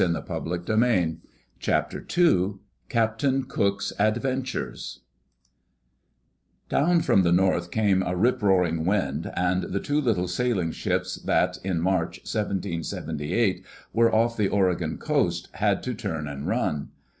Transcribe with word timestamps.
Digitized 0.01 0.25
by 0.25 0.39
VjOOQ 0.39 1.13
IC 1.13 1.17
CHAPTER 1.59 2.05
II 2.17 2.55
CAPTAIN 2.89 3.43
cook's 3.43 3.93
ADVENTURES 3.99 5.01
DOWN 6.69 7.01
from 7.01 7.21
the 7.21 7.31
north 7.31 7.69
came 7.69 8.01
a 8.01 8.15
rip 8.15 8.41
roaring 8.41 8.83
wind, 8.83 9.31
and 9.35 9.61
the 9.65 9.79
two 9.79 10.01
little 10.01 10.27
sailing 10.27 10.71
ships 10.71 11.17
that, 11.17 11.59
in 11.63 11.79
March, 11.79 12.17
1778, 12.17 13.63
were 13.93 14.11
off 14.11 14.35
the 14.35 14.47
Oregon 14.49 14.97
coast 14.97 15.49
had 15.53 15.83
to 15.83 15.93
turn 15.93 16.27
and 16.27 16.47
run. 16.47 16.89